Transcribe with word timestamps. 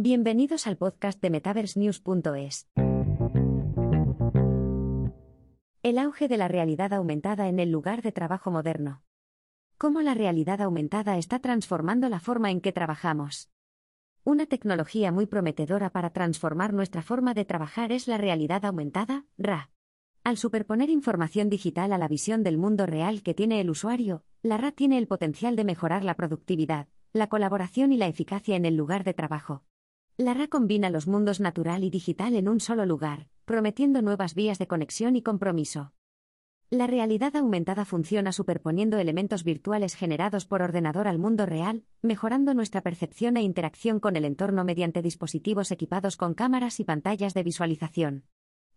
Bienvenidos 0.00 0.68
al 0.68 0.76
podcast 0.76 1.20
de 1.20 1.28
MetaverseNews.es. 1.28 2.68
El 5.82 5.98
auge 5.98 6.28
de 6.28 6.36
la 6.36 6.46
realidad 6.46 6.92
aumentada 6.92 7.48
en 7.48 7.58
el 7.58 7.72
lugar 7.72 8.02
de 8.02 8.12
trabajo 8.12 8.52
moderno. 8.52 9.02
¿Cómo 9.76 10.00
la 10.00 10.14
realidad 10.14 10.60
aumentada 10.60 11.18
está 11.18 11.40
transformando 11.40 12.08
la 12.08 12.20
forma 12.20 12.52
en 12.52 12.60
que 12.60 12.70
trabajamos? 12.70 13.50
Una 14.22 14.46
tecnología 14.46 15.10
muy 15.10 15.26
prometedora 15.26 15.90
para 15.90 16.10
transformar 16.10 16.72
nuestra 16.72 17.02
forma 17.02 17.34
de 17.34 17.44
trabajar 17.44 17.90
es 17.90 18.06
la 18.06 18.18
realidad 18.18 18.66
aumentada, 18.66 19.24
RA. 19.36 19.72
Al 20.22 20.36
superponer 20.36 20.90
información 20.90 21.50
digital 21.50 21.92
a 21.92 21.98
la 21.98 22.06
visión 22.06 22.44
del 22.44 22.56
mundo 22.56 22.86
real 22.86 23.24
que 23.24 23.34
tiene 23.34 23.60
el 23.60 23.68
usuario, 23.68 24.22
la 24.42 24.58
RA 24.58 24.70
tiene 24.70 24.96
el 24.96 25.08
potencial 25.08 25.56
de 25.56 25.64
mejorar 25.64 26.04
la 26.04 26.14
productividad, 26.14 26.86
la 27.12 27.26
colaboración 27.26 27.90
y 27.90 27.96
la 27.96 28.06
eficacia 28.06 28.54
en 28.54 28.64
el 28.64 28.76
lugar 28.76 29.02
de 29.02 29.12
trabajo. 29.12 29.64
La 30.20 30.34
RA 30.34 30.48
combina 30.48 30.90
los 30.90 31.06
mundos 31.06 31.38
natural 31.38 31.84
y 31.84 31.90
digital 31.90 32.34
en 32.34 32.48
un 32.48 32.58
solo 32.58 32.84
lugar, 32.84 33.28
prometiendo 33.44 34.02
nuevas 34.02 34.34
vías 34.34 34.58
de 34.58 34.66
conexión 34.66 35.14
y 35.14 35.22
compromiso. 35.22 35.92
La 36.70 36.88
realidad 36.88 37.36
aumentada 37.36 37.84
funciona 37.84 38.32
superponiendo 38.32 38.98
elementos 38.98 39.44
virtuales 39.44 39.94
generados 39.94 40.44
por 40.44 40.60
ordenador 40.60 41.06
al 41.06 41.20
mundo 41.20 41.46
real, 41.46 41.84
mejorando 42.02 42.52
nuestra 42.52 42.80
percepción 42.80 43.36
e 43.36 43.42
interacción 43.42 44.00
con 44.00 44.16
el 44.16 44.24
entorno 44.24 44.64
mediante 44.64 45.02
dispositivos 45.02 45.70
equipados 45.70 46.16
con 46.16 46.34
cámaras 46.34 46.80
y 46.80 46.84
pantallas 46.84 47.32
de 47.32 47.44
visualización. 47.44 48.24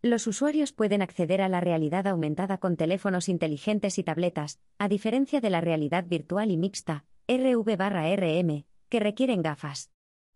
Los 0.04 0.28
usuarios 0.28 0.74
pueden 0.74 1.02
acceder 1.02 1.42
a 1.42 1.50
la 1.50 1.60
realidad 1.60 2.06
aumentada 2.06 2.60
con 2.60 2.78
teléfonos 2.78 3.30
inteligentes 3.30 3.98
y 3.98 4.04
tabletas, 4.04 4.60
a 4.78 4.88
diferencia 4.88 5.42
de 5.42 5.50
la 5.50 5.60
realidad 5.62 6.06
virtual 6.08 6.52
y 6.52 6.58
mixta, 6.58 7.06
RV-RM, 7.28 8.66
que 8.90 9.00
requieren 9.00 9.42
gafas. 9.42 9.92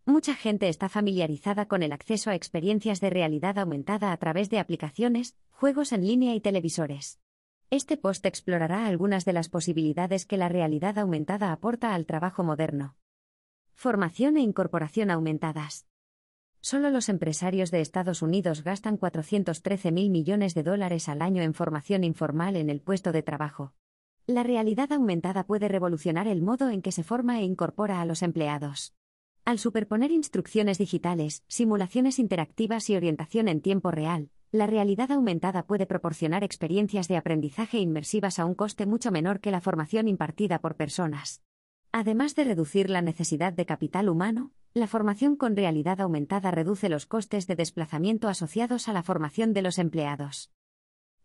Mucha 0.08 0.36
gente 0.36 0.70
está 0.70 0.88
familiarizada 0.88 1.68
con 1.68 1.82
el 1.82 1.92
acceso 1.92 2.30
a 2.30 2.36
experiencias 2.36 3.02
de 3.02 3.10
realidad 3.10 3.58
aumentada 3.58 4.12
a 4.12 4.18
través 4.18 4.52
de 4.52 4.60
aplicaciones, 4.60 5.36
juegos 5.50 5.92
en 5.94 6.06
línea 6.06 6.36
y 6.36 6.42
televisores. 6.42 7.20
Este 7.72 7.98
post 7.98 8.24
explorará 8.28 8.86
algunas 8.86 9.26
de 9.26 9.34
las 9.34 9.50
posibilidades 9.50 10.28
que 10.28 10.38
la 10.38 10.48
realidad 10.48 11.00
aumentada 11.00 11.52
aporta 11.52 11.96
al 11.96 12.06
trabajo 12.06 12.44
moderno. 12.44 12.96
Formación 13.74 14.38
e 14.38 14.42
incorporación 14.42 15.10
aumentadas. 15.10 15.88
Solo 16.62 16.92
los 16.92 17.10
empresarios 17.10 17.72
de 17.72 17.82
Estados 17.82 18.22
Unidos 18.22 18.64
gastan 18.64 18.98
413 18.98 19.92
mil 19.92 20.12
millones 20.12 20.54
de 20.54 20.62
dólares 20.62 21.10
al 21.10 21.24
año 21.24 21.42
en 21.42 21.56
formación 21.56 22.04
informal 22.04 22.58
en 22.58 22.70
el 22.70 22.80
puesto 22.80 23.12
de 23.12 23.24
trabajo. 23.24 23.74
La 24.28 24.44
realidad 24.44 24.92
aumentada 24.92 25.48
puede 25.48 25.68
revolucionar 25.68 26.28
el 26.28 26.44
modo 26.44 26.70
en 26.70 26.84
que 26.84 26.92
se 26.92 27.04
forma 27.04 27.40
e 27.40 27.44
incorpora 27.44 28.02
a 28.02 28.06
los 28.06 28.22
empleados. 28.22 28.94
Al 29.46 29.60
superponer 29.60 30.10
instrucciones 30.10 30.80
digitales, 30.80 31.44
simulaciones 31.48 32.18
interactivas 32.18 32.90
y 32.90 32.96
orientación 32.96 33.48
en 33.48 33.62
tiempo 33.62 33.92
real, 33.92 34.32
la 34.52 34.66
realidad 34.66 35.12
aumentada 35.12 35.68
puede 35.68 35.86
proporcionar 35.86 36.44
experiencias 36.44 37.08
de 37.08 37.16
aprendizaje 37.16 37.78
inmersivas 37.78 38.40
a 38.40 38.46
un 38.46 38.56
coste 38.56 38.88
mucho 38.88 39.12
menor 39.12 39.42
que 39.42 39.52
la 39.52 39.62
formación 39.62 40.08
impartida 40.08 40.62
por 40.62 40.76
personas. 40.76 41.44
Además 41.92 42.34
de 42.34 42.46
reducir 42.46 42.90
la 42.90 43.04
necesidad 43.04 43.54
de 43.54 43.68
capital 43.68 44.10
humano, 44.10 44.52
la 44.74 44.88
formación 44.88 45.36
con 45.36 45.56
realidad 45.56 46.02
aumentada 46.02 46.50
reduce 46.50 46.90
los 46.90 47.06
costes 47.06 47.46
de 47.46 47.56
desplazamiento 47.56 48.30
asociados 48.30 48.88
a 48.88 48.94
la 48.94 49.04
formación 49.04 49.54
de 49.54 49.62
los 49.62 49.78
empleados. 49.78 50.52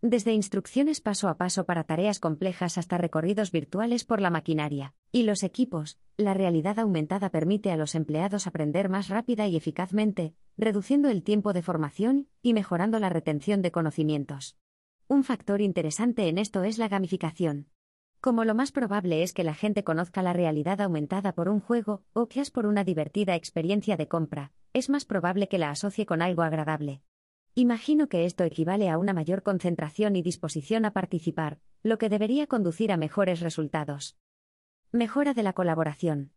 Desde 0.02 0.32
instrucciones 0.32 1.02
paso 1.02 1.28
a 1.28 1.36
paso 1.36 1.66
para 1.66 1.84
tareas 1.84 2.20
complejas 2.20 2.78
hasta 2.78 2.96
recorridos 2.96 3.52
virtuales 3.52 4.04
por 4.04 4.22
la 4.22 4.30
maquinaria 4.30 4.94
y 5.12 5.24
los 5.24 5.42
equipos, 5.42 5.98
la 6.16 6.32
realidad 6.32 6.78
aumentada 6.78 7.28
permite 7.28 7.70
a 7.70 7.76
los 7.76 7.94
empleados 7.94 8.46
aprender 8.46 8.88
más 8.88 9.08
rápida 9.08 9.46
y 9.46 9.56
eficazmente, 9.56 10.34
reduciendo 10.56 11.10
el 11.10 11.22
tiempo 11.22 11.52
de 11.52 11.60
formación 11.60 12.28
y 12.40 12.54
mejorando 12.54 12.98
la 12.98 13.10
retención 13.10 13.60
de 13.60 13.72
conocimientos. 13.72 14.56
Un 15.06 15.22
factor 15.22 15.60
interesante 15.60 16.28
en 16.28 16.38
esto 16.38 16.64
es 16.64 16.78
la 16.78 16.88
gamificación. 16.88 17.68
Como 18.22 18.46
lo 18.46 18.55
más 18.55 18.72
probable 18.72 19.22
es 19.22 19.34
que 19.34 19.44
la 19.44 19.55
gente 19.55 19.84
conozca 19.84 20.22
la 20.22 20.33
realidad 20.33 20.80
aumentada 20.80 21.34
por 21.34 21.50
un 21.50 21.60
juego 21.60 22.05
o 22.14 22.27
quizás 22.27 22.50
por 22.50 22.64
una 22.64 22.84
divertida 22.84 23.34
experiencia 23.34 23.98
de 23.98 24.08
compra, 24.08 24.52
es 24.72 24.89
más 24.89 25.05
probable 25.05 25.48
que 25.48 25.58
la 25.58 25.70
asocie 25.70 26.06
con 26.06 26.22
algo 26.22 26.40
agradable. 26.40 27.02
Imagino 27.55 28.08
que 28.08 28.27
esto 28.27 28.44
equivale 28.44 28.88
a 28.88 28.96
una 28.96 29.12
mayor 29.12 29.42
concentración 29.42 30.14
y 30.14 30.22
disposición 30.22 30.84
a 30.84 30.92
participar, 30.92 31.58
lo 31.83 31.98
que 31.98 32.08
debería 32.08 32.46
conducir 32.46 32.92
a 32.92 32.96
mejores 32.96 33.40
resultados. 33.40 34.16
Mejora 34.92 35.34
de 35.34 35.42
la 35.42 35.52
colaboración. 35.52 36.33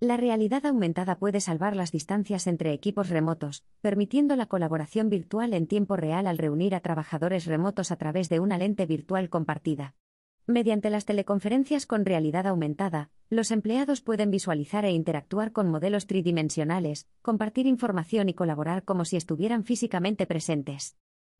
La 0.00 0.16
realidad 0.16 0.64
aumentada 0.64 1.18
puede 1.18 1.40
salvar 1.40 1.76
las 1.76 1.92
distancias 1.92 2.46
entre 2.46 2.72
equipos 2.72 3.10
remotos, 3.10 3.64
permitiendo 3.82 4.34
la 4.34 4.46
colaboración 4.46 5.10
virtual 5.10 5.52
en 5.52 5.66
tiempo 5.66 5.94
real 5.96 6.26
al 6.26 6.38
reunir 6.38 6.74
a 6.74 6.80
trabajadores 6.80 7.44
remotos 7.44 7.90
a 7.90 7.96
través 7.96 8.30
de 8.30 8.40
una 8.40 8.56
lente 8.56 8.86
virtual 8.86 9.28
compartida. 9.28 9.94
Mediante 10.46 10.90
las 10.90 11.04
teleconferencias 11.04 11.86
con 11.86 12.04
realidad 12.04 12.46
aumentada, 12.46 13.10
los 13.28 13.50
empleados 13.50 14.00
pueden 14.00 14.30
visualizar 14.30 14.84
e 14.84 14.90
interactuar 14.90 15.52
con 15.52 15.68
modelos 15.68 16.06
tridimensionales, 16.06 17.06
compartir 17.22 17.66
información 17.66 18.28
y 18.28 18.34
colaborar 18.34 18.84
como 18.84 19.04
si 19.04 19.16
estuvieran 19.16 19.64
físicamente 19.64 20.26
presentes. 20.26 20.96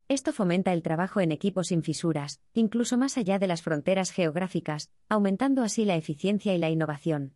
Esto 0.07 0.33
fomenta 0.33 0.73
el 0.73 0.83
trabajo 0.83 1.19
en 1.21 1.31
equipos 1.31 1.67
sin 1.67 1.83
fisuras, 1.83 2.41
incluso 2.53 2.97
más 2.97 3.17
allá 3.17 3.39
de 3.39 3.47
las 3.47 3.61
fronteras 3.61 4.11
geográficas, 4.11 4.89
aumentando 5.09 5.63
así 5.63 5.85
la 5.85 5.95
eficiencia 5.95 6.53
y 6.53 6.57
la 6.57 6.69
innovación. 6.69 7.35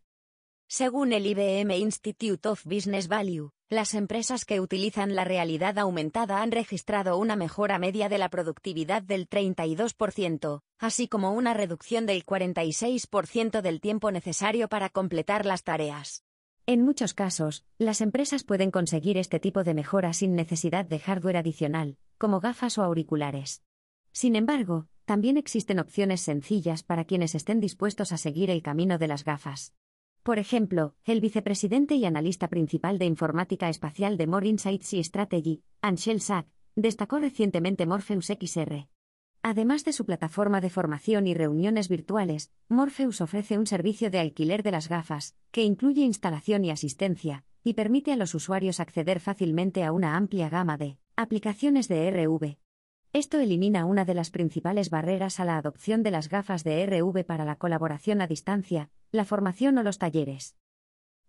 Según 0.67 1.13
el 1.13 1.27
IBM 1.27 1.77
Institute 1.77 2.49
of 2.49 2.65
Business 2.65 3.07
Value, 3.07 3.51
las 3.69 3.93
empresas 3.93 4.45
que 4.45 4.59
utilizan 4.59 5.13
la 5.13 5.23
realidad 5.23 5.77
aumentada 5.77 6.41
han 6.41 6.51
registrado 6.51 7.17
una 7.17 7.35
mejora 7.35 7.77
media 7.77 8.09
de 8.09 8.17
la 8.17 8.29
productividad 8.29 9.03
del 9.03 9.29
32%, 9.29 10.61
así 10.79 11.07
como 11.07 11.33
una 11.33 11.53
reducción 11.53 12.07
del 12.07 12.25
46% 12.25 13.61
del 13.61 13.79
tiempo 13.79 14.11
necesario 14.11 14.67
para 14.67 14.89
completar 14.89 15.45
las 15.45 15.63
tareas. 15.63 16.23
En 16.65 16.81
muchos 16.83 17.13
casos, 17.13 17.63
las 17.77 18.01
empresas 18.01 18.43
pueden 18.43 18.71
conseguir 18.71 19.19
este 19.19 19.39
tipo 19.39 19.63
de 19.63 19.75
mejora 19.75 20.13
sin 20.13 20.33
necesidad 20.33 20.83
de 20.83 20.97
hardware 20.97 21.37
adicional, 21.37 21.99
como 22.17 22.39
gafas 22.39 22.79
o 22.79 22.83
auriculares. 22.83 23.61
Sin 24.11 24.35
embargo, 24.35 24.87
también 25.05 25.37
existen 25.37 25.77
opciones 25.77 26.21
sencillas 26.21 26.81
para 26.81 27.05
quienes 27.05 27.35
estén 27.35 27.59
dispuestos 27.59 28.11
a 28.11 28.17
seguir 28.17 28.49
el 28.49 28.63
camino 28.63 28.97
de 28.97 29.07
las 29.07 29.23
gafas. 29.23 29.75
Por 30.25 30.39
ejemplo, 30.39 30.95
el 31.03 31.21
vicepresidente 31.21 31.93
y 31.93 32.05
analista 32.05 32.47
principal 32.47 32.97
de 32.97 33.05
informática 33.05 33.69
espacial 33.69 34.17
de 34.17 34.25
More 34.25 34.47
Insights 34.47 34.91
y 34.93 35.03
Strategy, 35.03 35.61
Anshel 35.83 36.19
Sack, 36.19 36.47
destacó 36.75 37.19
recientemente 37.19 37.85
Morpheus 37.85 38.25
XR. 38.25 38.87
Además 39.43 39.85
de 39.85 39.93
su 39.93 40.03
plataforma 40.03 40.61
de 40.61 40.71
formación 40.71 41.27
y 41.27 41.35
reuniones 41.35 41.89
virtuales, 41.89 42.51
Morpheus 42.69 43.21
ofrece 43.21 43.59
un 43.59 43.67
servicio 43.67 44.09
de 44.09 44.17
alquiler 44.17 44.63
de 44.63 44.71
las 44.71 44.89
gafas, 44.89 45.35
que 45.51 45.61
incluye 45.61 46.01
instalación 46.01 46.65
y 46.65 46.71
asistencia, 46.71 47.45
y 47.63 47.75
permite 47.75 48.11
a 48.11 48.15
los 48.15 48.33
usuarios 48.33 48.79
acceder 48.79 49.19
fácilmente 49.19 49.83
a 49.83 49.91
una 49.91 50.15
amplia 50.15 50.49
gama 50.49 50.75
de 50.75 50.97
aplicaciones 51.15 51.87
de 51.87 52.09
RV. 52.09 52.57
Esto 53.13 53.39
elimina 53.39 53.85
una 53.85 54.03
de 54.03 54.13
las 54.13 54.29
principales 54.29 54.89
barreras 54.89 55.39
a 55.39 55.45
la 55.45 55.55
adopción 55.55 56.03
de 56.03 56.11
las 56.11 56.27
gafas 56.27 56.63
de 56.63 56.83
RV 56.85 57.23
para 57.25 57.45
la 57.45 57.55
colaboración 57.55 58.21
a 58.21 58.27
distancia, 58.27 58.89
la 59.15 59.25
formación 59.25 59.77
o 59.77 59.83
los 59.83 59.97
talleres. 59.97 60.55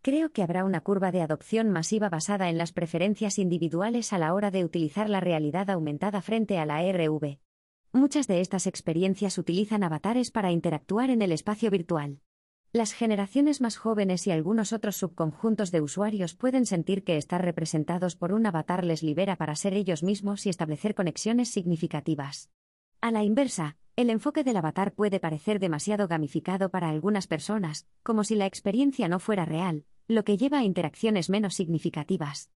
Creo 0.03 0.31
que 0.31 0.43
habrá 0.43 0.65
una 0.65 0.83
curva 0.83 1.11
de 1.11 1.23
adopción 1.23 1.71
masiva 1.71 2.09
basada 2.09 2.49
en 2.49 2.59
las 2.59 2.73
preferencias 2.73 3.39
individuales 3.39 4.13
a 4.13 4.19
la 4.19 4.35
hora 4.35 4.51
de 4.51 4.65
utilizar 4.65 5.11
la 5.11 5.21
realidad 5.21 5.71
aumentada 5.71 6.23
frente 6.23 6.59
a 6.59 6.67
la 6.67 6.81
RV. 6.81 7.39
Muchas 7.93 8.27
de 8.27 8.41
estas 8.41 8.67
experiencias 8.67 9.39
utilizan 9.39 9.83
avatares 9.83 10.31
para 10.31 10.53
interactuar 10.53 11.11
en 11.11 11.23
el 11.23 11.33
espacio 11.33 11.71
virtual. 11.71 12.21
Las 12.73 12.93
generaciones 12.93 13.61
más 13.61 13.79
jóvenes 13.79 14.27
y 14.27 14.33
algunos 14.33 14.73
otros 14.73 14.97
subconjuntos 14.97 15.71
de 15.71 15.81
usuarios 15.81 16.35
pueden 16.35 16.67
sentir 16.67 17.05
que 17.05 17.17
estar 17.17 17.43
representados 17.43 18.17
por 18.17 18.33
un 18.33 18.45
avatar 18.45 18.85
les 18.85 19.03
libera 19.03 19.37
para 19.37 19.57
ser 19.57 19.73
ellos 19.73 20.03
mismos 20.03 20.45
y 20.45 20.51
establecer 20.51 20.95
conexiones 20.95 21.49
significativas. 21.49 22.51
A 23.01 23.11
la 23.11 23.25
inversa, 23.25 23.79
el 23.97 24.11
enfoque 24.11 24.45
del 24.45 24.59
avatar 24.59 24.93
puede 24.93 25.21
parecer 25.21 25.59
demasiado 25.59 26.07
gamificado 26.07 26.69
para 26.69 26.91
algunas 26.91 27.27
personas, 27.27 27.87
como 28.03 28.25
si 28.25 28.35
la 28.35 28.45
experiencia 28.45 29.09
no 29.09 29.19
fuera 29.19 29.47
real, 29.47 29.87
lo 30.07 30.23
que 30.23 30.37
lleva 30.37 30.59
a 30.59 30.65
interacciones 30.65 31.31
menos 31.31 31.55
significativas. 31.55 32.51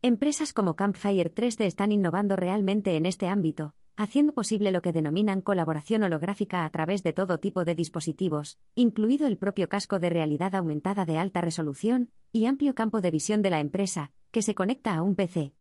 Empresas 0.00 0.54
como 0.54 0.74
Campfire 0.74 1.34
3D 1.34 1.66
están 1.66 1.92
innovando 1.92 2.34
realmente 2.34 2.96
en 2.96 3.04
este 3.04 3.28
ámbito, 3.28 3.74
haciendo 3.98 4.32
posible 4.32 4.72
lo 4.72 4.80
que 4.80 4.92
denominan 4.92 5.42
colaboración 5.42 6.02
holográfica 6.02 6.64
a 6.64 6.70
través 6.70 7.02
de 7.02 7.12
todo 7.12 7.38
tipo 7.40 7.66
de 7.66 7.74
dispositivos, 7.74 8.58
incluido 8.74 9.26
el 9.26 9.36
propio 9.36 9.68
casco 9.68 9.98
de 9.98 10.08
realidad 10.08 10.54
aumentada 10.54 11.04
de 11.04 11.18
alta 11.18 11.42
resolución 11.42 12.10
y 12.32 12.46
amplio 12.46 12.74
campo 12.74 13.02
de 13.02 13.10
visión 13.10 13.42
de 13.42 13.50
la 13.50 13.60
empresa, 13.60 14.12
que 14.30 14.40
se 14.40 14.54
conecta 14.54 14.94
a 14.94 15.02
un 15.02 15.14
PC. 15.14 15.52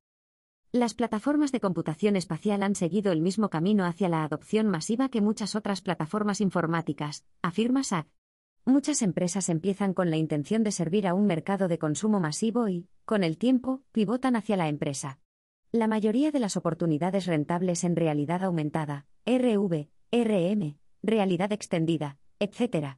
Las 0.76 0.94
plataformas 0.94 1.54
de 1.54 1.62
computación 1.62 2.18
espacial 2.18 2.62
han 2.62 2.76
seguido 2.76 3.14
el 3.14 3.22
mismo 3.22 3.50
camino 3.50 3.86
hacia 3.86 4.10
la 4.10 4.26
adopción 4.26 4.68
masiva 4.68 5.08
que 5.08 5.22
muchas 5.22 5.56
otras 5.56 5.80
plataformas 5.80 6.42
informáticas, 6.42 7.24
afirma 7.42 7.82
SAC. 7.82 8.10
Muchas 8.66 9.02
empresas 9.02 9.48
empiezan 9.48 9.94
con 9.94 10.10
la 10.10 10.18
intención 10.18 10.64
de 10.64 10.74
servir 10.74 11.08
a 11.08 11.14
un 11.14 11.28
mercado 11.28 11.70
de 11.70 11.78
consumo 11.78 12.20
masivo 12.20 12.68
y, 12.68 12.90
con 13.06 13.24
el 13.24 13.38
tiempo, 13.38 13.84
pivotan 13.94 14.36
hacia 14.36 14.58
la 14.58 14.68
empresa. 14.68 15.22
La 15.72 15.88
mayoría 15.88 16.32
de 16.32 16.42
las 16.42 16.58
oportunidades 16.58 17.26
rentables 17.26 17.86
en 17.86 17.96
realidad 17.96 18.44
aumentada, 18.44 19.06
RV, 19.26 19.88
RM, 20.12 20.78
realidad 21.02 21.54
extendida, 21.54 22.18
etc., 22.40 22.98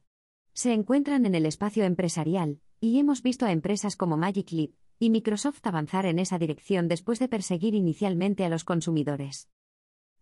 se 0.52 0.72
encuentran 0.72 1.26
en 1.26 1.36
el 1.36 1.46
espacio 1.46 1.84
empresarial, 1.84 2.58
y 2.80 2.98
hemos 2.98 3.22
visto 3.22 3.46
a 3.46 3.52
empresas 3.52 3.94
como 3.94 4.16
Magic 4.16 4.50
Leap 4.50 4.72
y 4.98 5.10
Microsoft 5.10 5.60
avanzar 5.64 6.06
en 6.06 6.18
esa 6.18 6.38
dirección 6.38 6.88
después 6.88 7.18
de 7.18 7.28
perseguir 7.28 7.74
inicialmente 7.74 8.44
a 8.44 8.48
los 8.48 8.64
consumidores. 8.64 9.48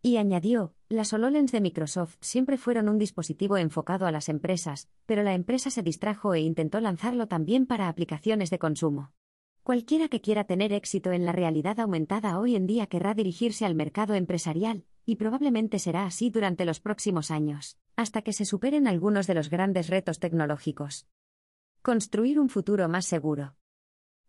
Y 0.02 0.18
añadió, 0.18 0.74
las 0.88 1.12
HoloLens 1.12 1.50
de 1.52 1.60
Microsoft 1.60 2.16
siempre 2.20 2.58
fueron 2.58 2.88
un 2.88 2.98
dispositivo 2.98 3.56
enfocado 3.56 4.06
a 4.06 4.12
las 4.12 4.28
empresas, 4.28 4.88
pero 5.04 5.22
la 5.22 5.34
empresa 5.34 5.70
se 5.70 5.82
distrajo 5.82 6.34
e 6.34 6.40
intentó 6.40 6.80
lanzarlo 6.80 7.26
también 7.26 7.66
para 7.66 7.88
aplicaciones 7.88 8.50
de 8.50 8.58
consumo. 8.58 9.12
Cualquiera 9.62 10.08
que 10.08 10.20
quiera 10.20 10.44
tener 10.44 10.72
éxito 10.72 11.10
en 11.10 11.24
la 11.24 11.32
realidad 11.32 11.80
aumentada 11.80 12.38
hoy 12.38 12.54
en 12.54 12.68
día 12.68 12.86
querrá 12.86 13.14
dirigirse 13.14 13.66
al 13.66 13.74
mercado 13.74 14.14
empresarial, 14.14 14.84
y 15.04 15.16
probablemente 15.16 15.80
será 15.80 16.04
así 16.04 16.30
durante 16.30 16.64
los 16.64 16.78
próximos 16.78 17.32
años, 17.32 17.76
hasta 17.96 18.22
que 18.22 18.32
se 18.32 18.44
superen 18.44 18.86
algunos 18.86 19.26
de 19.26 19.34
los 19.34 19.50
grandes 19.50 19.88
retos 19.88 20.20
tecnológicos. 20.20 21.08
Construir 21.82 22.38
un 22.38 22.48
futuro 22.48 22.88
más 22.88 23.06
seguro. 23.06 23.56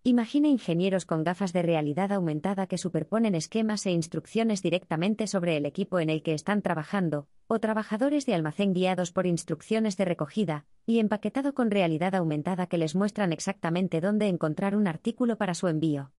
Imagine 0.03 0.47
ingenieros 0.47 1.05
con 1.05 1.23
gafas 1.23 1.53
de 1.53 1.61
realidad 1.61 2.11
aumentada 2.13 2.67
que 2.67 2.77
superponen 2.77 3.35
esquemas 3.35 3.85
e 3.85 3.91
instrucciones 3.91 4.61
directamente 4.61 5.27
sobre 5.27 5.57
el 5.57 5.65
equipo 5.65 5.99
en 5.99 6.09
el 6.09 6.23
que 6.23 6.33
están 6.33 6.61
trabajando, 6.61 7.27
o 7.47 7.59
trabajadores 7.59 8.25
de 8.25 8.33
almacén 8.33 8.73
guiados 8.73 9.11
por 9.11 9.25
instrucciones 9.25 9.97
de 9.97 10.05
recogida, 10.05 10.65
y 10.85 10.99
empaquetado 10.99 11.53
con 11.53 11.71
realidad 11.71 12.15
aumentada 12.15 12.67
que 12.67 12.77
les 12.77 12.95
muestran 12.95 13.33
exactamente 13.33 13.99
dónde 13.99 14.27
encontrar 14.27 14.75
un 14.75 14.87
artículo 14.87 15.37
para 15.37 15.53
su 15.53 15.67
envío. 15.67 16.11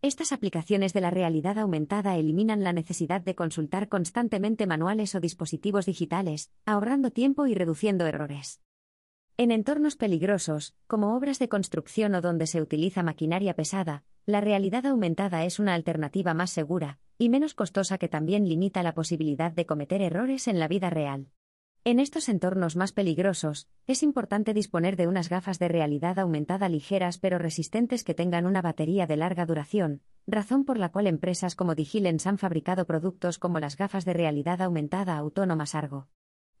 Estas 0.00 0.32
aplicaciones 0.32 0.92
de 0.92 1.00
la 1.00 1.10
realidad 1.10 1.58
aumentada 1.58 2.16
eliminan 2.16 2.62
la 2.62 2.72
necesidad 2.72 3.22
de 3.22 3.34
consultar 3.34 3.88
constantemente 3.88 4.66
manuales 4.66 5.14
o 5.14 5.20
dispositivos 5.20 5.86
digitales, 5.86 6.50
ahorrando 6.66 7.10
tiempo 7.10 7.46
y 7.46 7.54
reduciendo 7.54 8.06
errores. 8.06 8.60
En 9.36 9.50
entornos 9.50 9.96
peligrosos, 9.96 10.76
como 10.86 11.16
obras 11.16 11.40
de 11.40 11.48
construcción 11.48 12.14
o 12.14 12.20
donde 12.20 12.46
se 12.46 12.62
utiliza 12.62 13.02
maquinaria 13.02 13.54
pesada, 13.54 14.04
la 14.26 14.40
realidad 14.40 14.86
aumentada 14.86 15.44
es 15.44 15.58
una 15.58 15.74
alternativa 15.74 16.34
más 16.34 16.50
segura, 16.50 17.00
y 17.18 17.30
menos 17.30 17.54
costosa 17.54 17.98
que 17.98 18.06
también 18.06 18.48
limita 18.48 18.84
la 18.84 18.94
posibilidad 18.94 19.50
de 19.50 19.66
cometer 19.66 20.02
errores 20.02 20.46
en 20.46 20.60
la 20.60 20.68
vida 20.68 20.88
real. 20.88 21.30
En 21.82 21.98
estos 21.98 22.28
entornos 22.28 22.76
más 22.76 22.92
peligrosos, 22.92 23.66
es 23.88 24.04
importante 24.04 24.54
disponer 24.54 24.94
de 24.94 25.08
unas 25.08 25.28
gafas 25.28 25.58
de 25.58 25.66
realidad 25.66 26.20
aumentada 26.20 26.68
ligeras 26.68 27.18
pero 27.18 27.40
resistentes 27.40 28.04
que 28.04 28.14
tengan 28.14 28.46
una 28.46 28.62
batería 28.62 29.08
de 29.08 29.16
larga 29.16 29.46
duración, 29.46 30.00
razón 30.28 30.64
por 30.64 30.78
la 30.78 30.92
cual 30.92 31.08
empresas 31.08 31.56
como 31.56 31.74
Digilens 31.74 32.28
han 32.28 32.38
fabricado 32.38 32.86
productos 32.86 33.40
como 33.40 33.58
las 33.58 33.76
gafas 33.76 34.04
de 34.04 34.12
realidad 34.12 34.62
aumentada 34.62 35.16
autónomas 35.16 35.74
Argo. 35.74 36.06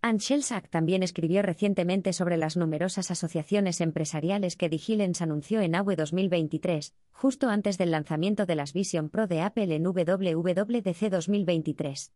Anshel 0.06 0.42
Sack 0.42 0.68
también 0.68 1.02
escribió 1.02 1.40
recientemente 1.40 2.12
sobre 2.12 2.36
las 2.36 2.58
numerosas 2.58 3.10
asociaciones 3.10 3.80
empresariales 3.80 4.54
que 4.54 4.68
Digilens 4.68 5.22
anunció 5.22 5.62
en 5.62 5.74
AWE 5.74 5.96
2023, 5.96 6.94
justo 7.10 7.48
antes 7.48 7.78
del 7.78 7.90
lanzamiento 7.90 8.44
de 8.44 8.54
las 8.54 8.74
Vision 8.74 9.08
Pro 9.08 9.26
de 9.26 9.40
Apple 9.40 9.74
en 9.74 9.82
WWDC 9.82 11.10
2023. 11.10 12.12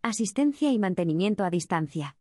Asistencia 0.00 0.70
y 0.70 0.78
mantenimiento 0.78 1.42
a 1.42 1.50
distancia. 1.50 2.16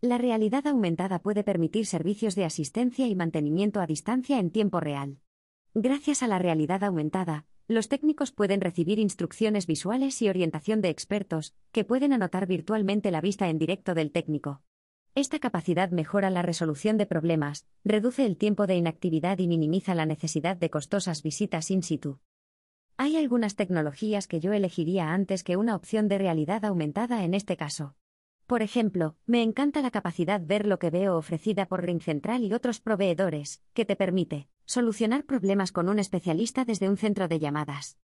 La 0.00 0.18
realidad 0.18 0.66
aumentada 0.66 1.20
puede 1.20 1.44
permitir 1.44 1.86
servicios 1.86 2.34
de 2.34 2.46
asistencia 2.46 3.06
y 3.06 3.14
mantenimiento 3.14 3.78
a 3.80 3.86
distancia 3.86 4.40
en 4.40 4.50
tiempo 4.50 4.80
real. 4.80 5.20
Gracias 5.72 6.24
a 6.24 6.26
la 6.26 6.40
realidad 6.40 6.82
aumentada, 6.82 7.46
los 7.68 7.88
técnicos 7.88 8.30
pueden 8.30 8.60
recibir 8.60 8.98
instrucciones 8.98 9.66
visuales 9.66 10.22
y 10.22 10.28
orientación 10.28 10.80
de 10.80 10.88
expertos, 10.88 11.54
que 11.72 11.84
pueden 11.84 12.12
anotar 12.12 12.46
virtualmente 12.46 13.10
la 13.10 13.20
vista 13.20 13.48
en 13.48 13.58
directo 13.58 13.94
del 13.94 14.12
técnico. 14.12 14.62
Esta 15.16 15.38
capacidad 15.38 15.90
mejora 15.90 16.30
la 16.30 16.42
resolución 16.42 16.96
de 16.96 17.06
problemas, 17.06 17.66
reduce 17.84 18.24
el 18.24 18.36
tiempo 18.36 18.66
de 18.66 18.76
inactividad 18.76 19.38
y 19.38 19.48
minimiza 19.48 19.94
la 19.94 20.06
necesidad 20.06 20.56
de 20.56 20.70
costosas 20.70 21.22
visitas 21.22 21.70
in 21.70 21.82
situ. 21.82 22.20
Hay 22.98 23.16
algunas 23.16 23.56
tecnologías 23.56 24.28
que 24.28 24.40
yo 24.40 24.52
elegiría 24.52 25.12
antes 25.12 25.42
que 25.42 25.56
una 25.56 25.74
opción 25.74 26.08
de 26.08 26.18
realidad 26.18 26.64
aumentada 26.64 27.24
en 27.24 27.34
este 27.34 27.56
caso. 27.56 27.96
Por 28.46 28.62
ejemplo, 28.62 29.16
me 29.26 29.42
encanta 29.42 29.82
la 29.82 29.90
capacidad 29.90 30.40
ver 30.44 30.66
lo 30.66 30.78
que 30.78 30.90
veo 30.90 31.16
ofrecida 31.16 31.66
por 31.66 31.84
Ring 31.84 32.00
Central 32.00 32.44
y 32.44 32.52
otros 32.52 32.80
proveedores, 32.80 33.60
que 33.74 33.84
te 33.84 33.96
permite 33.96 34.48
solucionar 34.66 35.24
problemas 35.24 35.72
con 35.72 35.88
un 35.88 35.98
especialista 35.98 36.64
desde 36.64 36.88
un 36.88 36.96
centro 36.96 37.28
de 37.28 37.38
llamadas. 37.38 37.98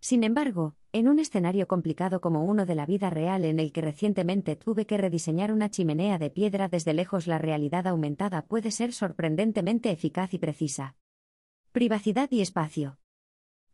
Sin 0.00 0.22
embargo, 0.22 0.76
en 0.92 1.08
un 1.08 1.18
escenario 1.18 1.66
complicado 1.66 2.20
como 2.20 2.44
uno 2.44 2.66
de 2.66 2.74
la 2.74 2.86
vida 2.86 3.10
real 3.10 3.44
en 3.44 3.58
el 3.58 3.72
que 3.72 3.80
recientemente 3.80 4.54
tuve 4.54 4.86
que 4.86 4.96
rediseñar 4.96 5.52
una 5.52 5.70
chimenea 5.70 6.18
de 6.18 6.30
piedra 6.30 6.68
desde 6.68 6.94
lejos, 6.94 7.26
la 7.26 7.38
realidad 7.38 7.86
aumentada 7.86 8.42
puede 8.42 8.70
ser 8.70 8.92
sorprendentemente 8.92 9.90
eficaz 9.90 10.34
y 10.34 10.38
precisa. 10.38 10.96
Privacidad 11.72 12.30
y 12.30 12.40
espacio. 12.40 12.98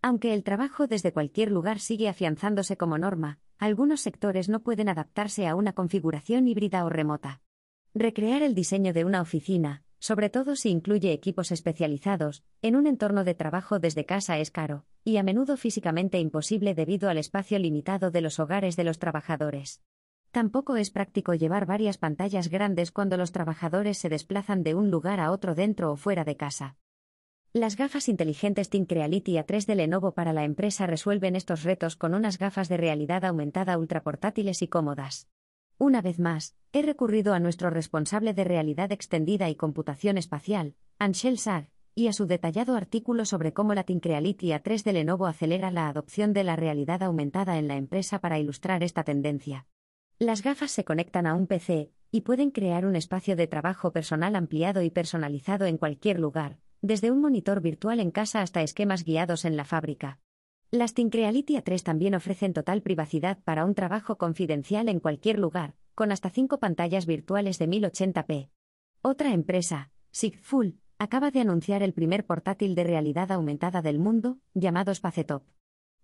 Aunque 0.01 0.35
el 0.35 0.45
trabajo 0.45 0.87
desde 0.87 1.13
cualquier 1.13 1.51
lugar 1.51 1.79
sigue 1.79 2.09
afianzándose 2.09 2.77
como 2.77 2.99
norma, 2.99 3.39
algunos 3.59 4.01
sectores 4.01 4.49
no 4.49 4.61
pueden 4.61 4.89
adaptarse 4.89 5.47
a 5.47 5.55
una 5.55 5.73
configuración 5.73 6.49
híbrida 6.49 6.85
o 6.85 6.91
remota. 6.91 7.43
Recrear 7.95 8.43
el 8.43 8.55
diseño 8.55 8.93
de 8.93 9.05
una 9.05 9.21
oficina, 9.21 9.84
sobre 10.05 10.29
todo 10.29 10.55
si 10.55 10.69
incluye 10.69 11.15
equipos 11.15 11.51
especializados, 11.51 12.45
en 12.61 12.77
un 12.77 12.87
entorno 12.87 13.25
de 13.25 13.35
trabajo 13.35 13.79
desde 13.79 14.05
casa 14.05 14.37
es 14.37 14.51
caro, 14.51 14.85
y 15.03 15.17
a 15.17 15.23
menudo 15.23 15.57
físicamente 15.57 16.19
imposible 16.19 16.75
debido 16.75 17.09
al 17.09 17.17
espacio 17.17 17.59
limitado 17.59 18.11
de 18.11 18.21
los 18.21 18.39
hogares 18.39 18.77
de 18.77 18.85
los 18.85 18.99
trabajadores. 18.99 19.81
Tampoco 20.31 20.77
es 20.77 20.91
práctico 20.91 21.33
llevar 21.33 21.65
varias 21.65 21.97
pantallas 21.97 22.51
grandes 22.51 22.93
cuando 22.93 23.17
los 23.17 23.33
trabajadores 23.33 23.97
se 23.97 24.11
desplazan 24.11 24.63
de 24.63 24.75
un 24.75 24.91
lugar 24.91 25.21
a 25.21 25.31
otro 25.31 25.55
dentro 25.55 25.91
o 25.91 25.97
fuera 25.97 26.25
de 26.25 26.37
casa. 26.37 26.77
Las 27.55 27.79
gafas 27.79 28.11
inteligentes 28.11 28.69
Think 28.69 28.93
Reality 28.93 29.37
A3 29.37 29.65
de 29.65 29.75
Lenovo 29.75 30.13
para 30.13 30.35
la 30.35 30.45
empresa 30.45 30.87
resuelven 30.87 31.35
estos 31.35 31.63
retos 31.63 31.97
con 31.97 32.13
unas 32.13 32.37
gafas 32.37 32.69
de 32.69 32.77
realidad 32.77 33.25
aumentada 33.25 33.79
ultraportátiles 33.79 34.61
y 34.61 34.69
cómodas. 34.69 35.31
Una 35.79 36.03
vez 36.03 36.19
más, 36.19 36.55
he 36.73 36.83
recurrido 36.83 37.35
a 37.35 37.41
nuestro 37.41 37.69
responsable 37.71 38.33
de 38.33 38.45
realidad 38.45 38.93
extendida 38.93 39.49
y 39.49 39.57
computación 39.57 40.19
espacial, 40.19 40.75
Anshel 40.99 41.39
Sag, 41.39 41.69
y 41.97 42.09
a 42.09 42.13
su 42.13 42.27
detallado 42.27 42.77
artículo 42.77 43.25
sobre 43.25 43.53
cómo 43.53 43.75
la 43.75 43.85
Think 43.85 44.05
Reality 44.05 44.49
A3 44.49 44.83
de 44.85 44.93
Lenovo 44.93 45.27
acelera 45.27 45.71
la 45.71 45.89
adopción 45.89 46.33
de 46.33 46.45
la 46.45 46.57
realidad 46.57 47.03
aumentada 47.03 47.59
en 47.59 47.69
la 47.69 47.77
empresa 47.77 48.21
para 48.21 48.39
ilustrar 48.39 48.83
esta 48.83 49.05
tendencia. 49.05 49.67
Las 50.19 50.43
gafas 50.43 50.71
se 50.71 50.85
conectan 50.85 51.27
a 51.27 51.35
un 51.35 51.47
PC, 51.47 51.91
y 52.13 52.21
pueden 52.21 52.53
crear 52.53 52.87
un 52.87 52.95
espacio 52.95 53.35
de 53.35 53.49
trabajo 53.49 53.93
personal 53.93 54.37
ampliado 54.37 54.83
y 54.83 54.91
personalizado 54.91 55.67
en 55.67 55.79
cualquier 55.79 56.21
lugar, 56.21 56.59
desde 56.81 57.11
un 57.11 57.21
monitor 57.21 57.61
virtual 57.61 57.99
en 57.99 58.13
casa 58.13 58.41
hasta 58.41 58.63
esquemas 58.63 59.05
guiados 59.05 59.45
en 59.45 59.57
la 59.57 59.65
fábrica. 59.65 60.21
Las 60.75 60.93
Reality 60.97 61.55
A3 61.55 61.85
también 61.85 62.17
ofrecen 62.17 62.53
total 62.53 62.83
privacidad 62.83 63.39
para 63.45 63.65
un 63.65 63.77
trabajo 63.77 64.19
confidencial 64.19 64.89
en 64.89 64.99
cualquier 64.99 65.39
lugar, 65.39 65.77
con 65.95 66.11
hasta 66.11 66.31
cinco 66.31 66.59
pantallas 66.59 67.07
virtuales 67.07 67.61
de 67.61 67.69
1080p. 67.69 68.51
Otra 69.01 69.33
empresa, 69.33 69.93
Sigful, 70.11 70.81
acaba 70.99 71.31
de 71.31 71.43
anunciar 71.43 71.85
el 71.85 71.93
primer 71.93 72.27
portátil 72.27 72.75
de 72.75 72.83
realidad 72.83 73.31
aumentada 73.31 73.83
del 73.83 74.01
mundo, 74.01 74.39
llamado 74.53 74.93
Spacetop. 74.93 75.45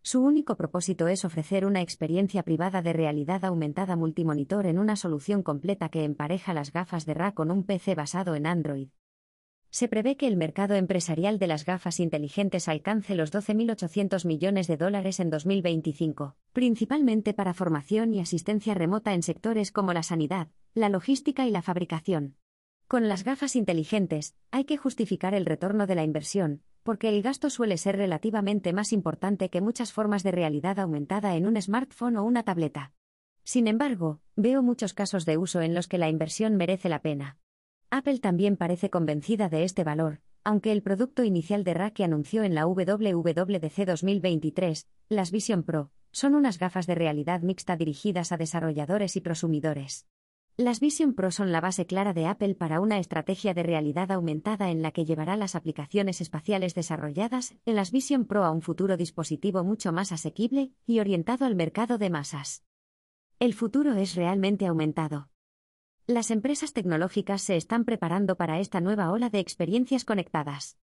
Su 0.02 0.22
único 0.22 0.56
propósito 0.56 1.08
es 1.08 1.24
ofrecer 1.24 1.66
una 1.66 1.80
experiencia 1.80 2.44
privada 2.44 2.80
de 2.80 2.92
realidad 2.92 3.44
aumentada 3.44 3.96
multimonitor 3.96 4.66
en 4.66 4.78
una 4.78 4.94
solución 4.94 5.42
completa 5.42 5.88
que 5.88 6.04
empareja 6.04 6.54
las 6.54 6.72
gafas 6.72 7.06
de 7.06 7.14
RA 7.14 7.32
con 7.32 7.50
un 7.50 7.64
PC 7.64 7.96
basado 7.96 8.36
en 8.36 8.46
Android. 8.46 8.90
Se 9.72 9.86
prevé 9.86 10.16
que 10.16 10.26
el 10.26 10.36
mercado 10.36 10.74
empresarial 10.74 11.38
de 11.38 11.46
las 11.46 11.64
gafas 11.64 12.00
inteligentes 12.00 12.66
alcance 12.66 13.14
los 13.14 13.32
12.800 13.32 14.26
millones 14.26 14.66
de 14.66 14.76
dólares 14.76 15.20
en 15.20 15.30
2025, 15.30 16.34
principalmente 16.52 17.34
para 17.34 17.54
formación 17.54 18.12
y 18.12 18.20
asistencia 18.20 18.74
remota 18.74 19.14
en 19.14 19.22
sectores 19.22 19.70
como 19.70 19.92
la 19.92 20.02
sanidad, 20.02 20.48
la 20.74 20.88
logística 20.88 21.46
y 21.46 21.52
la 21.52 21.62
fabricación. 21.62 22.34
Con 22.88 23.08
las 23.08 23.22
gafas 23.22 23.54
inteligentes, 23.54 24.34
hay 24.50 24.64
que 24.64 24.76
justificar 24.76 25.34
el 25.34 25.46
retorno 25.46 25.86
de 25.86 25.94
la 25.94 26.02
inversión, 26.02 26.62
porque 26.82 27.08
el 27.08 27.22
gasto 27.22 27.48
suele 27.48 27.76
ser 27.76 27.96
relativamente 27.96 28.72
más 28.72 28.92
importante 28.92 29.50
que 29.50 29.60
muchas 29.60 29.92
formas 29.92 30.24
de 30.24 30.32
realidad 30.32 30.80
aumentada 30.80 31.36
en 31.36 31.46
un 31.46 31.60
smartphone 31.62 32.16
o 32.16 32.24
una 32.24 32.42
tableta. 32.42 32.92
Sin 33.44 33.68
embargo, 33.68 34.20
veo 34.34 34.64
muchos 34.64 34.94
casos 34.94 35.26
de 35.26 35.38
uso 35.38 35.60
en 35.60 35.74
los 35.74 35.86
que 35.86 35.98
la 35.98 36.08
inversión 36.08 36.56
merece 36.56 36.88
la 36.88 37.02
pena. 37.02 37.38
Apple 37.92 38.20
también 38.20 38.56
parece 38.56 38.88
convencida 38.88 39.49
de 39.49 39.64
este 39.64 39.82
valor, 39.82 40.20
aunque 40.44 40.70
el 40.70 40.80
producto 40.80 41.25
inicial 41.25 41.64
de 41.64 41.75
RA 41.75 41.90
que 41.90 42.04
anunció 42.04 42.44
en 42.44 42.54
la 42.54 42.64
WWDC 42.64 43.85
2023, 43.85 44.87
las 45.09 45.32
Vision 45.32 45.64
Pro, 45.64 45.90
son 46.12 46.37
unas 46.37 46.61
gafas 46.61 46.87
de 46.87 46.94
realidad 46.94 47.40
mixta 47.40 47.76
dirigidas 47.76 48.30
a 48.30 48.37
desarrolladores 48.37 49.16
y 49.16 49.20
prosumidores. 49.20 50.06
Las 50.56 50.78
Vision 50.78 51.14
Pro 51.14 51.32
son 51.32 51.50
la 51.50 51.61
base 51.61 51.85
clara 51.85 52.12
de 52.12 52.26
Apple 52.26 52.54
para 52.54 52.80
una 52.80 53.00
estrategia 53.00 53.54
de 53.54 53.64
realidad 53.64 54.12
aumentada 54.12 54.70
en 54.70 54.82
la 54.82 54.92
que 54.92 55.04
llevará 55.04 55.37
las 55.37 55.56
aplicaciones 55.56 56.20
espaciales 56.20 56.76
desarrolladas 56.76 57.56
en 57.66 57.75
las 57.75 57.90
Vision 57.90 58.25
Pro 58.25 58.44
a 58.44 58.52
un 58.52 58.62
futuro 58.62 58.97
dispositivo 58.97 59.64
mucho 59.64 59.90
más 59.90 60.12
asequible 60.12 60.70
y 60.87 61.00
orientado 61.00 61.44
al 61.44 61.56
mercado 61.56 61.99
de 61.99 62.11
masas. 62.11 62.62
El 63.40 63.52
futuro 63.52 63.94
es 63.94 64.14
realmente 64.14 64.66
aumentado. 64.66 65.28
Las 66.11 66.33
empresas 66.33 66.73
tecnológicas 66.73 67.40
se 67.40 67.57
están 67.57 67.85
preparando 67.85 68.35
para 68.35 68.59
esta 68.59 68.81
nueva 68.81 69.12
ola 69.12 69.31
de 69.31 69.38
experiencias 69.38 70.05
conectadas. 70.05 70.76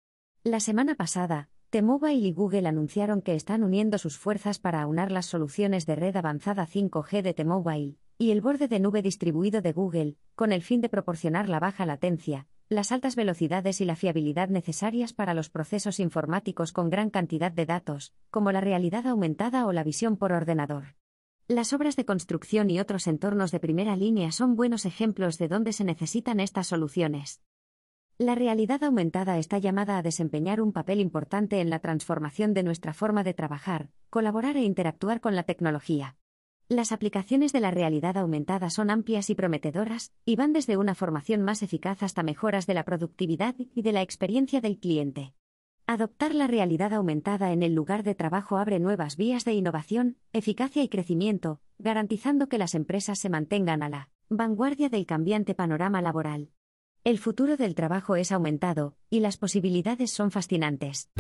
La 0.44 0.60
semana 0.60 0.94
pasada, 0.94 1.50
T-Mobile 1.72 2.28
y 2.28 2.32
Google 2.32 2.68
anunciaron 2.68 3.24
que 3.24 3.34
están 3.34 3.64
uniendo 3.64 3.98
sus 3.98 4.20
fuerzas 4.20 4.60
para 4.60 4.84
aunar 4.84 5.12
las 5.12 5.26
soluciones 5.26 5.88
de 5.88 5.96
red 5.96 6.16
avanzada 6.16 6.68
5G 6.68 7.24
de 7.24 7.34
T-Mobile 7.34 7.96
y 8.20 8.30
el 8.30 8.42
borde 8.42 8.68
de 8.68 8.80
nube 8.80 9.02
distribuido 9.02 9.64
de 9.64 9.72
Google, 9.72 10.16
con 10.36 10.52
el 10.52 10.62
fin 10.62 10.80
de 10.80 10.90
proporcionar 10.90 11.50
la 11.50 11.60
baja 11.60 11.88
latencia, 11.88 12.46
las 12.70 12.92
altas 12.92 13.16
velocidades 13.16 13.82
y 13.82 13.86
la 13.86 13.96
fiabilidad 13.96 14.50
necesarias 14.50 15.12
para 15.12 15.34
los 15.34 15.50
procesos 15.50 16.00
informáticos 16.00 16.72
con 16.72 16.92
gran 16.92 17.10
cantidad 17.10 17.52
de 17.52 17.66
datos, 17.66 18.14
como 18.30 18.52
la 18.52 18.62
realidad 18.62 19.08
aumentada 19.08 19.66
o 19.66 19.74
la 19.74 19.84
visión 19.84 20.18
por 20.18 20.34
ordenador. 20.34 20.94
Las 21.48 21.74
obras 21.74 21.96
de 21.96 22.06
construcción 22.06 22.72
y 22.72 22.80
otros 22.80 23.06
entornos 23.06 23.52
de 23.52 23.60
primera 23.60 23.96
línea 23.96 24.32
son 24.32 24.56
buenos 24.56 24.84
ejemplos 24.88 25.38
de 25.38 25.48
dónde 25.48 25.74
se 25.74 25.84
necesitan 25.84 26.40
estas 26.40 26.66
soluciones. 26.66 27.40
La 28.18 28.34
realidad 28.34 28.84
aumentada 28.84 29.38
está 29.38 29.60
llamada 29.60 30.00
a 30.00 30.02
desempeñar 30.02 30.60
un 30.60 30.72
papel 30.72 31.00
importante 31.00 31.62
en 31.62 31.70
la 31.70 31.78
transformación 31.78 32.56
de 32.56 32.64
nuestra 32.64 32.96
forma 32.96 33.24
de 33.24 33.36
trabajar, 33.36 33.90
colaborar 34.10 34.58
e 34.58 34.64
interactuar 34.64 35.22
con 35.22 35.36
la 35.36 35.44
tecnología. 35.44 36.18
Las 36.68 36.92
aplicaciones 36.92 37.54
de 37.54 37.60
la 37.60 37.70
realidad 37.70 38.18
aumentada 38.18 38.72
son 38.72 38.90
amplias 38.90 39.30
y 39.30 39.36
prometedoras, 39.36 40.14
y 40.26 40.38
van 40.38 40.52
desde 40.52 40.78
una 40.78 40.96
formación 40.96 41.44
más 41.44 41.62
eficaz 41.62 42.02
hasta 42.02 42.24
mejoras 42.24 42.66
de 42.66 42.74
la 42.74 42.86
productividad 42.86 43.54
y 43.60 43.84
de 43.84 43.92
la 43.92 44.02
experiencia 44.02 44.62
del 44.62 44.80
cliente. 44.80 45.36
Adoptar 45.88 46.34
la 46.34 46.48
realidad 46.48 46.94
aumentada 46.94 47.52
en 47.52 47.62
el 47.62 47.76
lugar 47.76 48.02
de 48.02 48.16
trabajo 48.16 48.58
abre 48.58 48.80
nuevas 48.80 49.18
vías 49.18 49.46
de 49.46 49.54
innovación, 49.54 50.18
eficacia 50.34 50.82
y 50.82 50.90
crecimiento, 50.90 51.62
garantizando 51.78 52.50
que 52.50 52.58
las 52.58 52.74
empresas 52.74 53.20
se 53.20 53.30
mantengan 53.30 53.84
a 53.84 53.90
la 53.90 54.10
vanguardia 54.28 54.90
del 54.90 55.06
cambiante 55.06 55.54
panorama 55.54 56.02
laboral. 56.02 56.50
El 57.04 57.20
futuro 57.20 57.56
del 57.56 57.76
trabajo 57.76 58.16
es 58.16 58.32
aumentado, 58.32 58.98
y 59.12 59.20
las 59.20 59.38
posibilidades 59.38 60.10
son 60.10 60.32
fascinantes. 60.32 61.12